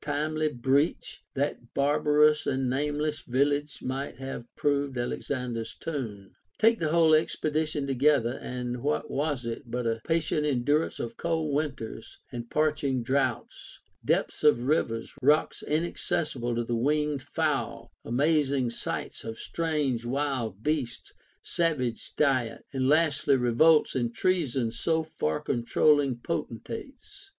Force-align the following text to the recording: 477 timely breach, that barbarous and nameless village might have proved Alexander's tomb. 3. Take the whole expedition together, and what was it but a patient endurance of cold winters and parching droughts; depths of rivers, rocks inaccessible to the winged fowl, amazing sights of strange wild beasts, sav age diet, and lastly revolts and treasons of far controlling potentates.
477 0.03 0.55
timely 0.55 0.59
breach, 0.59 1.21
that 1.35 1.73
barbarous 1.75 2.47
and 2.47 2.67
nameless 2.67 3.19
village 3.19 3.83
might 3.83 4.17
have 4.17 4.47
proved 4.55 4.97
Alexander's 4.97 5.75
tomb. 5.75 6.33
3. 6.59 6.69
Take 6.69 6.79
the 6.79 6.89
whole 6.89 7.13
expedition 7.13 7.85
together, 7.85 8.39
and 8.41 8.81
what 8.81 9.11
was 9.11 9.45
it 9.45 9.69
but 9.69 9.85
a 9.85 10.01
patient 10.03 10.43
endurance 10.43 10.99
of 10.99 11.17
cold 11.17 11.53
winters 11.53 12.17
and 12.31 12.49
parching 12.49 13.03
droughts; 13.03 13.77
depths 14.03 14.43
of 14.43 14.63
rivers, 14.63 15.13
rocks 15.21 15.61
inaccessible 15.61 16.55
to 16.55 16.63
the 16.63 16.75
winged 16.75 17.21
fowl, 17.21 17.91
amazing 18.03 18.71
sights 18.71 19.23
of 19.23 19.37
strange 19.37 20.03
wild 20.03 20.63
beasts, 20.63 21.13
sav 21.43 21.79
age 21.79 22.15
diet, 22.15 22.65
and 22.73 22.87
lastly 22.89 23.35
revolts 23.35 23.93
and 23.93 24.15
treasons 24.15 24.87
of 24.87 25.07
far 25.07 25.39
controlling 25.39 26.15
potentates. 26.17 27.29